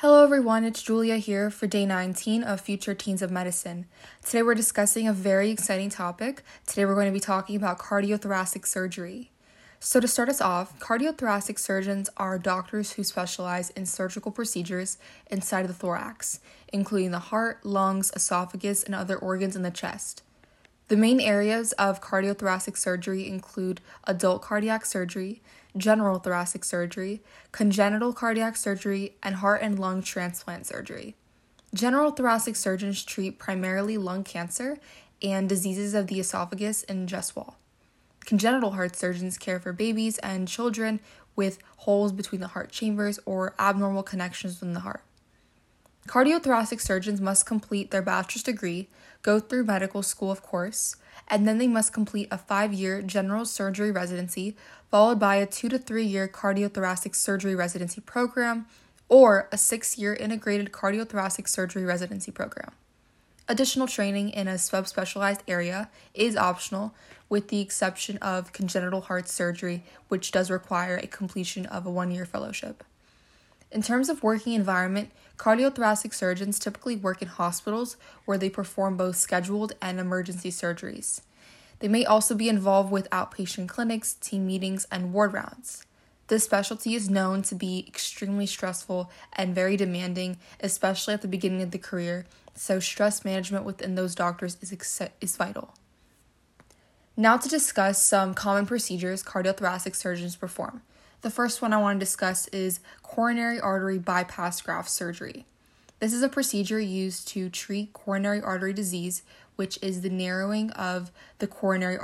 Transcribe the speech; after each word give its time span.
Hello, 0.00 0.24
everyone. 0.24 0.64
It's 0.64 0.82
Julia 0.82 1.18
here 1.18 1.50
for 1.50 1.66
day 1.66 1.84
19 1.84 2.42
of 2.42 2.62
Future 2.62 2.94
Teens 2.94 3.20
of 3.20 3.30
Medicine. 3.30 3.84
Today, 4.24 4.42
we're 4.42 4.54
discussing 4.54 5.06
a 5.06 5.12
very 5.12 5.50
exciting 5.50 5.90
topic. 5.90 6.42
Today, 6.66 6.86
we're 6.86 6.94
going 6.94 7.08
to 7.08 7.12
be 7.12 7.20
talking 7.20 7.54
about 7.54 7.78
cardiothoracic 7.78 8.64
surgery. 8.64 9.30
So, 9.78 10.00
to 10.00 10.08
start 10.08 10.30
us 10.30 10.40
off, 10.40 10.80
cardiothoracic 10.80 11.58
surgeons 11.58 12.08
are 12.16 12.38
doctors 12.38 12.92
who 12.92 13.04
specialize 13.04 13.68
in 13.68 13.84
surgical 13.84 14.32
procedures 14.32 14.96
inside 15.30 15.68
the 15.68 15.74
thorax, 15.74 16.40
including 16.72 17.10
the 17.10 17.18
heart, 17.18 17.66
lungs, 17.66 18.10
esophagus, 18.16 18.82
and 18.82 18.94
other 18.94 19.18
organs 19.18 19.54
in 19.54 19.60
the 19.60 19.70
chest. 19.70 20.22
The 20.90 20.96
main 20.96 21.20
areas 21.20 21.70
of 21.74 22.00
cardiothoracic 22.00 22.76
surgery 22.76 23.28
include 23.28 23.80
adult 24.08 24.42
cardiac 24.42 24.84
surgery, 24.84 25.40
general 25.76 26.18
thoracic 26.18 26.64
surgery, 26.64 27.22
congenital 27.52 28.12
cardiac 28.12 28.56
surgery, 28.56 29.14
and 29.22 29.36
heart 29.36 29.62
and 29.62 29.78
lung 29.78 30.02
transplant 30.02 30.66
surgery. 30.66 31.14
General 31.72 32.10
thoracic 32.10 32.56
surgeons 32.56 33.04
treat 33.04 33.38
primarily 33.38 33.98
lung 33.98 34.24
cancer 34.24 34.78
and 35.22 35.48
diseases 35.48 35.94
of 35.94 36.08
the 36.08 36.18
esophagus 36.18 36.82
and 36.82 37.08
chest 37.08 37.36
wall. 37.36 37.56
Congenital 38.26 38.72
heart 38.72 38.96
surgeons 38.96 39.38
care 39.38 39.60
for 39.60 39.72
babies 39.72 40.18
and 40.18 40.48
children 40.48 40.98
with 41.36 41.60
holes 41.76 42.10
between 42.10 42.40
the 42.40 42.48
heart 42.48 42.72
chambers 42.72 43.20
or 43.24 43.54
abnormal 43.60 44.02
connections 44.02 44.60
in 44.60 44.72
the 44.72 44.80
heart. 44.80 45.04
Cardiothoracic 46.08 46.80
surgeons 46.80 47.20
must 47.20 47.46
complete 47.46 47.90
their 47.90 48.02
bachelor's 48.02 48.42
degree, 48.42 48.88
go 49.22 49.38
through 49.38 49.64
medical 49.64 50.02
school, 50.02 50.30
of 50.30 50.42
course, 50.42 50.96
and 51.28 51.46
then 51.46 51.58
they 51.58 51.68
must 51.68 51.92
complete 51.92 52.28
a 52.30 52.38
five 52.38 52.72
year 52.72 53.00
general 53.02 53.44
surgery 53.44 53.90
residency, 53.92 54.56
followed 54.90 55.20
by 55.20 55.36
a 55.36 55.46
two 55.46 55.68
to 55.68 55.78
three 55.78 56.04
year 56.04 56.26
cardiothoracic 56.26 57.14
surgery 57.14 57.54
residency 57.54 58.00
program, 58.00 58.66
or 59.08 59.48
a 59.52 59.58
six 59.58 59.98
year 59.98 60.14
integrated 60.14 60.72
cardiothoracic 60.72 61.48
surgery 61.48 61.84
residency 61.84 62.32
program. 62.32 62.72
Additional 63.48 63.86
training 63.86 64.30
in 64.30 64.46
a 64.46 64.54
subspecialized 64.54 65.40
area 65.48 65.90
is 66.14 66.36
optional, 66.36 66.94
with 67.28 67.48
the 67.48 67.60
exception 67.60 68.16
of 68.18 68.52
congenital 68.52 69.02
heart 69.02 69.28
surgery, 69.28 69.82
which 70.08 70.30
does 70.30 70.50
require 70.50 70.96
a 70.96 71.06
completion 71.06 71.66
of 71.66 71.84
a 71.86 71.90
one 71.90 72.10
year 72.10 72.24
fellowship. 72.24 72.84
In 73.70 73.82
terms 73.82 74.08
of 74.08 74.22
working 74.22 74.54
environment, 74.54 75.10
cardiothoracic 75.36 76.12
surgeons 76.12 76.58
typically 76.58 76.96
work 76.96 77.22
in 77.22 77.28
hospitals 77.28 77.96
where 78.24 78.38
they 78.38 78.50
perform 78.50 78.96
both 78.96 79.16
scheduled 79.16 79.72
and 79.80 80.00
emergency 80.00 80.50
surgeries. 80.50 81.20
They 81.78 81.88
may 81.88 82.04
also 82.04 82.34
be 82.34 82.48
involved 82.48 82.90
with 82.90 83.08
outpatient 83.10 83.68
clinics, 83.68 84.14
team 84.14 84.46
meetings, 84.46 84.86
and 84.90 85.12
ward 85.12 85.32
rounds. 85.32 85.86
This 86.26 86.44
specialty 86.44 86.94
is 86.94 87.08
known 87.08 87.42
to 87.42 87.54
be 87.54 87.84
extremely 87.88 88.46
stressful 88.46 89.10
and 89.32 89.54
very 89.54 89.76
demanding, 89.76 90.36
especially 90.60 91.14
at 91.14 91.22
the 91.22 91.28
beginning 91.28 91.62
of 91.62 91.70
the 91.70 91.78
career, 91.78 92.26
so 92.54 92.78
stress 92.78 93.24
management 93.24 93.64
within 93.64 93.94
those 93.94 94.14
doctors 94.14 94.56
is, 94.60 94.72
ex- 94.72 95.00
is 95.20 95.36
vital. 95.36 95.74
Now, 97.16 97.36
to 97.36 97.48
discuss 97.48 98.04
some 98.04 98.34
common 98.34 98.66
procedures 98.66 99.22
cardiothoracic 99.22 99.96
surgeons 99.96 100.36
perform. 100.36 100.82
The 101.22 101.30
first 101.30 101.60
one 101.60 101.74
I 101.74 101.78
want 101.78 102.00
to 102.00 102.04
discuss 102.04 102.48
is 102.48 102.80
coronary 103.02 103.60
artery 103.60 103.98
bypass 103.98 104.62
graft 104.62 104.88
surgery. 104.88 105.44
This 105.98 106.14
is 106.14 106.22
a 106.22 106.30
procedure 106.30 106.80
used 106.80 107.28
to 107.28 107.50
treat 107.50 107.92
coronary 107.92 108.40
artery 108.40 108.72
disease, 108.72 109.22
which 109.56 109.78
is 109.82 110.00
the 110.00 110.08
narrowing 110.08 110.70
of 110.70 111.10
the 111.38 111.46
coronary 111.46 111.98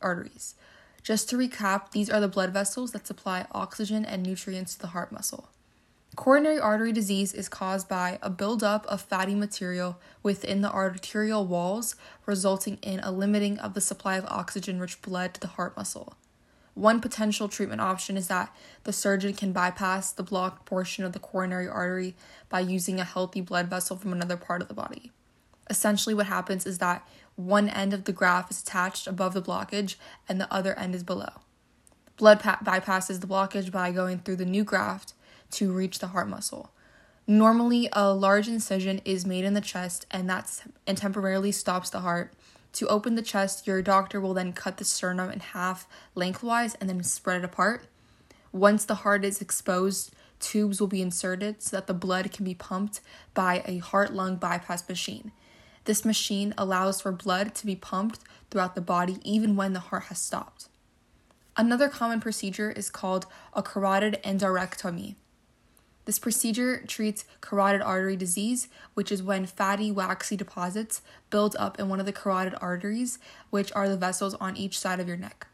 arteries. 0.00 0.54
Just 1.02 1.28
to 1.28 1.36
recap, 1.36 1.90
these 1.90 2.08
are 2.08 2.20
the 2.20 2.28
blood 2.28 2.54
vessels 2.54 2.92
that 2.92 3.06
supply 3.06 3.46
oxygen 3.52 4.06
and 4.06 4.22
nutrients 4.22 4.74
to 4.74 4.80
the 4.80 4.86
heart 4.88 5.12
muscle. 5.12 5.50
Coronary 6.16 6.58
artery 6.58 6.92
disease 6.92 7.34
is 7.34 7.50
caused 7.50 7.86
by 7.86 8.18
a 8.22 8.30
buildup 8.30 8.86
of 8.86 9.02
fatty 9.02 9.34
material 9.34 9.98
within 10.22 10.62
the 10.62 10.72
arterial 10.72 11.44
walls, 11.44 11.96
resulting 12.24 12.78
in 12.80 13.00
a 13.00 13.12
limiting 13.12 13.58
of 13.58 13.74
the 13.74 13.82
supply 13.82 14.16
of 14.16 14.24
oxygen 14.26 14.80
rich 14.80 15.02
blood 15.02 15.34
to 15.34 15.40
the 15.40 15.48
heart 15.48 15.76
muscle. 15.76 16.14
One 16.74 17.00
potential 17.00 17.48
treatment 17.48 17.80
option 17.80 18.16
is 18.16 18.26
that 18.28 18.54
the 18.82 18.92
surgeon 18.92 19.34
can 19.34 19.52
bypass 19.52 20.10
the 20.10 20.24
blocked 20.24 20.66
portion 20.66 21.04
of 21.04 21.12
the 21.12 21.20
coronary 21.20 21.68
artery 21.68 22.16
by 22.48 22.60
using 22.60 22.98
a 22.98 23.04
healthy 23.04 23.40
blood 23.40 23.68
vessel 23.68 23.96
from 23.96 24.12
another 24.12 24.36
part 24.36 24.60
of 24.60 24.68
the 24.68 24.74
body. 24.74 25.12
Essentially, 25.70 26.14
what 26.14 26.26
happens 26.26 26.66
is 26.66 26.78
that 26.78 27.06
one 27.36 27.68
end 27.68 27.94
of 27.94 28.04
the 28.04 28.12
graft 28.12 28.50
is 28.50 28.60
attached 28.60 29.06
above 29.06 29.34
the 29.34 29.42
blockage 29.42 29.96
and 30.28 30.40
the 30.40 30.52
other 30.52 30.78
end 30.78 30.94
is 30.94 31.02
below. 31.02 31.30
Blood 32.16 32.40
pa- 32.40 32.60
bypasses 32.62 33.20
the 33.20 33.26
blockage 33.26 33.70
by 33.70 33.90
going 33.90 34.18
through 34.18 34.36
the 34.36 34.44
new 34.44 34.64
graft 34.64 35.14
to 35.52 35.72
reach 35.72 36.00
the 36.00 36.08
heart 36.08 36.28
muscle. 36.28 36.70
Normally, 37.26 37.88
a 37.92 38.12
large 38.12 38.48
incision 38.48 39.00
is 39.04 39.24
made 39.24 39.44
in 39.44 39.54
the 39.54 39.60
chest 39.60 40.06
and 40.10 40.28
that 40.28 40.64
and 40.86 40.98
temporarily 40.98 41.52
stops 41.52 41.88
the 41.88 42.00
heart 42.00 42.32
to 42.74 42.88
open 42.88 43.14
the 43.14 43.22
chest, 43.22 43.66
your 43.66 43.82
doctor 43.82 44.20
will 44.20 44.34
then 44.34 44.52
cut 44.52 44.76
the 44.76 44.84
sternum 44.84 45.30
in 45.30 45.40
half 45.40 45.86
lengthwise 46.14 46.74
and 46.76 46.88
then 46.88 47.02
spread 47.02 47.38
it 47.38 47.44
apart. 47.44 47.86
Once 48.52 48.84
the 48.84 48.96
heart 48.96 49.24
is 49.24 49.40
exposed, 49.40 50.14
tubes 50.38 50.80
will 50.80 50.88
be 50.88 51.02
inserted 51.02 51.62
so 51.62 51.76
that 51.76 51.86
the 51.86 51.94
blood 51.94 52.30
can 52.32 52.44
be 52.44 52.54
pumped 52.54 53.00
by 53.32 53.62
a 53.66 53.78
heart 53.78 54.12
lung 54.12 54.36
bypass 54.36 54.88
machine. 54.88 55.32
This 55.84 56.04
machine 56.04 56.54
allows 56.56 57.00
for 57.00 57.12
blood 57.12 57.54
to 57.56 57.66
be 57.66 57.76
pumped 57.76 58.20
throughout 58.50 58.74
the 58.74 58.80
body 58.80 59.18
even 59.22 59.56
when 59.56 59.72
the 59.72 59.80
heart 59.80 60.04
has 60.04 60.18
stopped. 60.18 60.68
Another 61.56 61.88
common 61.88 62.20
procedure 62.20 62.70
is 62.70 62.90
called 62.90 63.26
a 63.52 63.62
carotid 63.62 64.20
endarterectomy. 64.24 65.14
This 66.04 66.18
procedure 66.18 66.84
treats 66.86 67.24
carotid 67.40 67.80
artery 67.80 68.16
disease, 68.16 68.68
which 68.92 69.10
is 69.10 69.22
when 69.22 69.46
fatty, 69.46 69.90
waxy 69.90 70.36
deposits 70.36 71.00
build 71.30 71.56
up 71.58 71.78
in 71.78 71.88
one 71.88 72.00
of 72.00 72.06
the 72.06 72.12
carotid 72.12 72.54
arteries, 72.60 73.18
which 73.50 73.72
are 73.72 73.88
the 73.88 73.96
vessels 73.96 74.34
on 74.34 74.56
each 74.56 74.78
side 74.78 75.00
of 75.00 75.08
your 75.08 75.16
neck. 75.16 75.46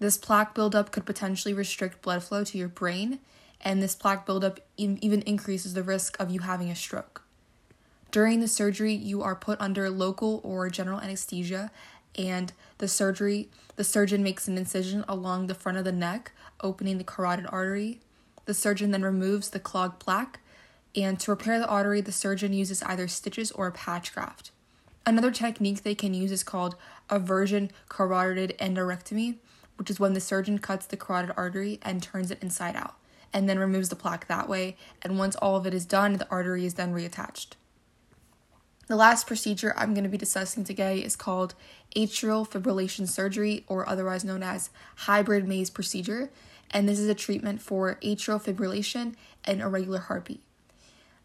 This 0.00 0.16
plaque 0.16 0.54
buildup 0.54 0.90
could 0.90 1.06
potentially 1.06 1.54
restrict 1.54 2.02
blood 2.02 2.24
flow 2.24 2.42
to 2.44 2.58
your 2.58 2.68
brain, 2.68 3.20
and 3.60 3.82
this 3.82 3.94
plaque 3.94 4.26
buildup 4.26 4.58
even 4.76 5.22
increases 5.22 5.74
the 5.74 5.82
risk 5.82 6.18
of 6.18 6.30
you 6.30 6.40
having 6.40 6.70
a 6.70 6.74
stroke. 6.74 7.22
During 8.10 8.40
the 8.40 8.48
surgery, 8.48 8.94
you 8.94 9.22
are 9.22 9.36
put 9.36 9.60
under 9.60 9.88
local 9.88 10.40
or 10.42 10.68
general 10.68 11.00
anesthesia, 11.00 11.70
and 12.18 12.52
the 12.78 12.88
surgery 12.88 13.50
the 13.76 13.84
surgeon 13.84 14.22
makes 14.22 14.48
an 14.48 14.58
incision 14.58 15.04
along 15.06 15.46
the 15.46 15.54
front 15.54 15.78
of 15.78 15.84
the 15.84 15.92
neck, 15.92 16.32
opening 16.60 16.98
the 16.98 17.04
carotid 17.04 17.46
artery 17.48 18.00
the 18.50 18.54
surgeon 18.54 18.90
then 18.90 19.02
removes 19.02 19.50
the 19.50 19.60
clogged 19.60 20.00
plaque, 20.00 20.40
and 20.96 21.20
to 21.20 21.30
repair 21.30 21.60
the 21.60 21.68
artery, 21.68 22.00
the 22.00 22.10
surgeon 22.10 22.52
uses 22.52 22.82
either 22.82 23.06
stitches 23.06 23.52
or 23.52 23.68
a 23.68 23.72
patch 23.72 24.12
graft. 24.12 24.50
Another 25.06 25.30
technique 25.30 25.84
they 25.84 25.94
can 25.94 26.14
use 26.14 26.32
is 26.32 26.42
called 26.42 26.74
eversion 27.08 27.70
carotid 27.88 28.58
endarterectomy, 28.58 29.36
which 29.76 29.88
is 29.88 30.00
when 30.00 30.14
the 30.14 30.20
surgeon 30.20 30.58
cuts 30.58 30.84
the 30.84 30.96
carotid 30.96 31.32
artery 31.36 31.78
and 31.82 32.02
turns 32.02 32.32
it 32.32 32.42
inside 32.42 32.74
out, 32.74 32.96
and 33.32 33.48
then 33.48 33.56
removes 33.56 33.88
the 33.88 33.94
plaque 33.94 34.26
that 34.26 34.48
way. 34.48 34.76
And 35.00 35.16
once 35.16 35.36
all 35.36 35.54
of 35.54 35.64
it 35.64 35.72
is 35.72 35.84
done, 35.84 36.14
the 36.14 36.28
artery 36.28 36.66
is 36.66 36.74
then 36.74 36.92
reattached. 36.92 37.50
The 38.88 38.96
last 38.96 39.28
procedure 39.28 39.72
I'm 39.76 39.94
going 39.94 40.02
to 40.02 40.10
be 40.10 40.18
discussing 40.18 40.64
today 40.64 40.98
is 40.98 41.14
called 41.14 41.54
atrial 41.94 42.44
fibrillation 42.48 43.06
surgery, 43.06 43.64
or 43.68 43.88
otherwise 43.88 44.24
known 44.24 44.42
as 44.42 44.70
hybrid 44.96 45.46
maze 45.46 45.70
procedure, 45.70 46.30
and 46.70 46.88
this 46.88 46.98
is 46.98 47.08
a 47.08 47.14
treatment 47.14 47.60
for 47.60 47.96
atrial 48.02 48.42
fibrillation 48.42 49.14
and 49.44 49.60
irregular 49.60 49.98
heartbeat. 49.98 50.42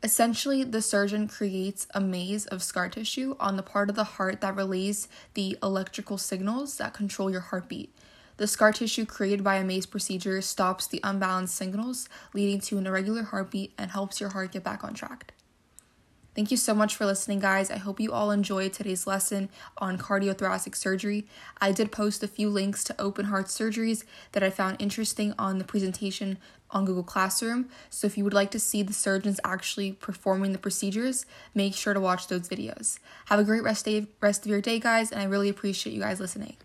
Essentially, 0.04 0.64
the 0.64 0.82
surgeon 0.82 1.28
creates 1.28 1.88
a 1.94 2.02
maze 2.02 2.46
of 2.48 2.62
scar 2.62 2.90
tissue 2.90 3.36
on 3.40 3.56
the 3.56 3.64
part 3.64 3.90
of 3.90 3.96
the 3.96 4.04
heart 4.04 4.42
that 4.42 4.56
relays 4.56 5.08
the 5.34 5.58
electrical 5.64 6.18
signals 6.18 6.78
that 6.78 6.94
control 6.94 7.32
your 7.32 7.42
heartbeat. 7.42 7.94
The 8.38 8.48
scar 8.48 8.74
tissue 8.74 9.06
created 9.06 9.44
by 9.44 9.56
a 9.56 9.64
maze 9.64 9.86
procedure 9.86 10.42
stops 10.42 10.88
the 10.88 11.00
unbalanced 11.04 11.56
signals, 11.56 12.10
leading 12.34 12.60
to 12.62 12.78
an 12.78 12.86
irregular 12.86 13.24
heartbeat 13.24 13.74
and 13.78 13.92
helps 13.92 14.20
your 14.20 14.30
heart 14.30 14.52
get 14.52 14.64
back 14.64 14.84
on 14.84 14.94
track. 14.94 15.35
Thank 16.36 16.52
you 16.52 16.58
so 16.58 16.74
much 16.76 16.98
for 16.98 17.06
listening, 17.06 17.40
guys. 17.40 17.72
I 17.72 17.78
hope 17.78 17.98
you 17.98 18.12
all 18.12 18.30
enjoyed 18.30 18.74
today's 18.74 19.08
lesson 19.08 19.48
on 19.78 19.98
cardiothoracic 19.98 20.76
surgery. 20.76 21.26
I 21.62 21.72
did 21.72 21.94
post 21.94 22.24
a 22.24 22.28
few 22.28 22.50
links 22.50 22.84
to 22.86 23.02
open 23.02 23.28
heart 23.28 23.46
surgeries 23.46 24.04
that 24.34 24.44
I 24.44 24.50
found 24.50 24.76
interesting 24.82 25.34
on 25.40 25.60
the 25.60 25.64
presentation 25.64 26.38
on 26.72 26.84
Google 26.84 27.04
Classroom. 27.04 27.70
So 27.90 28.06
if 28.06 28.18
you 28.18 28.26
would 28.26 28.34
like 28.34 28.52
to 28.52 28.60
see 28.60 28.84
the 28.84 28.92
surgeons 28.92 29.40
actually 29.46 29.94
performing 29.94 30.52
the 30.52 30.58
procedures, 30.58 31.26
make 31.54 31.74
sure 31.74 31.94
to 31.94 32.02
watch 32.02 32.28
those 32.28 32.50
videos. 32.50 33.00
Have 33.28 33.40
a 33.40 33.46
great 33.46 33.64
rest, 33.64 33.86
day, 33.86 34.08
rest 34.20 34.46
of 34.46 34.52
your 34.52 34.60
day, 34.60 34.78
guys, 34.78 35.14
and 35.14 35.22
I 35.22 35.26
really 35.26 35.48
appreciate 35.48 35.94
you 35.94 36.02
guys 36.02 36.20
listening. 36.20 36.58